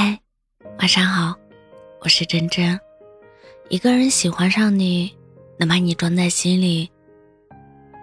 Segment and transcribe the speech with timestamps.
[0.00, 0.16] 嗨，
[0.78, 1.34] 晚上好，
[2.02, 2.78] 我是真真。
[3.68, 5.12] 一个人喜欢上你，
[5.58, 6.88] 能把你装在心里，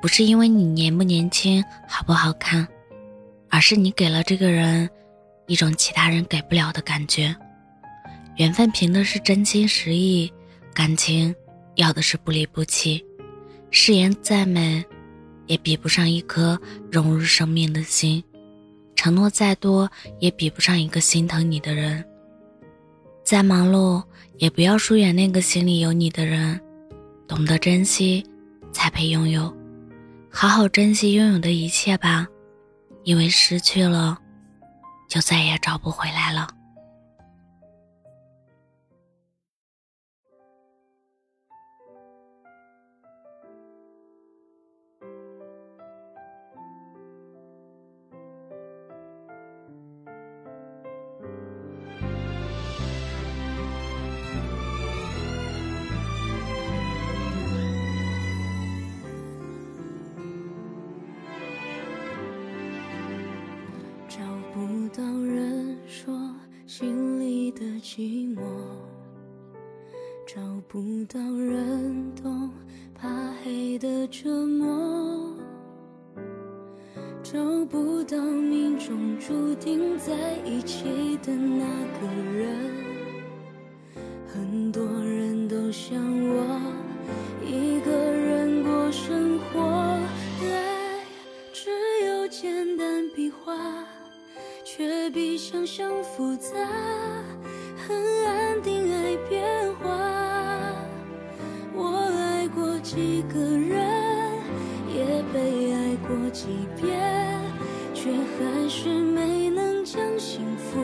[0.02, 2.68] 不是因为你年不年轻、好不好看，
[3.50, 4.90] 而是你给了这个人
[5.48, 7.34] 一种其他人给不了的感觉。
[8.36, 10.30] 缘分凭的是真心实意，
[10.74, 11.34] 感情
[11.76, 13.02] 要的是不离不弃。
[13.72, 14.84] 誓言再美，
[15.48, 16.60] 也比不上一颗
[16.92, 18.22] 融入生命的心。
[19.06, 19.88] 承诺再多，
[20.18, 22.04] 也比不上一个心疼你的人。
[23.24, 24.04] 再忙碌，
[24.40, 26.60] 也不要疏远那个心里有你的人。
[27.28, 28.26] 懂得珍惜，
[28.72, 29.56] 才配拥有。
[30.32, 32.26] 好好珍惜拥有的一切吧，
[33.04, 34.18] 因为失去了，
[35.08, 36.48] 就再也找不回来了。
[70.68, 72.50] 不到人懂
[72.94, 73.08] 怕
[73.44, 75.34] 黑的折磨，
[77.24, 80.14] 找不到命中注定在
[80.44, 81.66] 一起的那
[82.00, 82.08] 个
[82.38, 82.74] 人。
[84.28, 86.60] 很多人都像我
[87.46, 91.00] 一个人过生活，爱
[91.54, 91.70] 只
[92.06, 93.56] 有简单笔画。
[94.68, 96.52] 却比想象复杂，
[97.78, 98.45] 很爱
[102.96, 103.78] 几个人，
[104.88, 106.48] 也被爱过几
[106.80, 106.98] 遍，
[107.94, 110.80] 却还是没能将幸福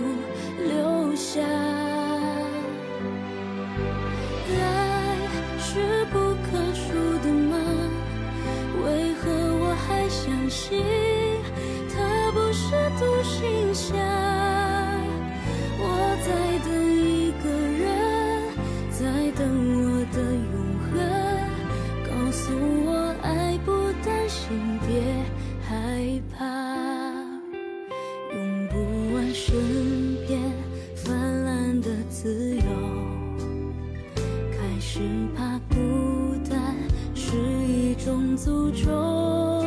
[34.93, 34.99] 是
[35.37, 36.75] 怕孤单
[37.15, 39.63] 是一种诅咒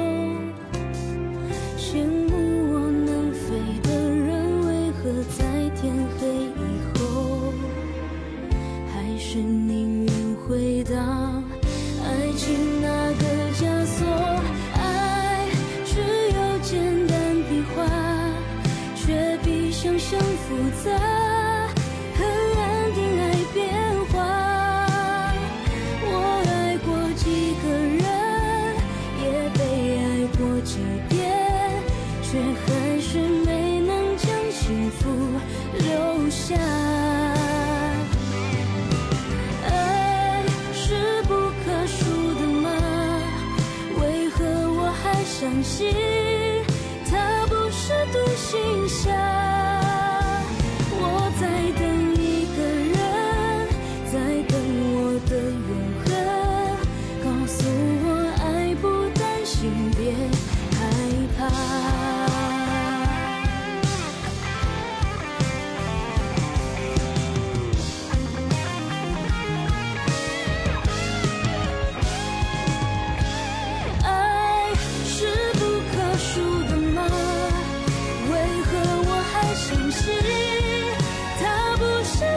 [1.79, 7.55] 羡慕我能飞的人为何在天黑以后
[8.93, 10.13] 还是宁愿
[10.47, 10.95] 回到
[12.05, 13.25] 爱情那个
[13.55, 14.07] 枷锁
[14.75, 15.49] 爱
[15.87, 16.01] 只
[16.37, 17.83] 有简单笔画
[18.95, 20.55] 却比想象复
[20.85, 20.91] 杂
[22.15, 22.44] 恨
[45.65, 46.04] 是。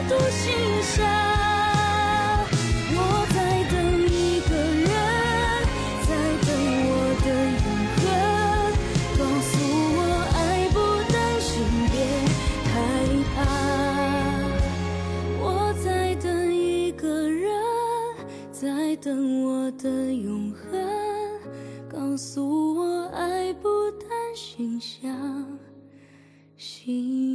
[0.08, 0.48] 独行
[0.82, 1.04] 侠，
[2.94, 2.98] 我
[3.34, 3.36] 在
[3.70, 3.76] 等
[4.08, 4.88] 一个人，
[6.08, 6.10] 在
[6.46, 6.48] 等
[6.88, 8.02] 我的永恒，
[9.18, 9.52] 告诉
[9.98, 10.00] 我
[10.32, 10.38] 爱
[10.72, 10.76] 不
[11.12, 11.46] 担心，
[11.92, 11.94] 别
[12.64, 12.72] 害
[13.34, 13.36] 怕。
[15.42, 15.44] 我
[15.84, 17.52] 在等一个人，
[18.50, 20.58] 在等我的永恒，
[21.86, 25.46] 告诉我爱不担心，相
[26.56, 27.27] 信。